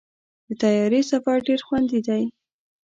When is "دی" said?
2.07-2.23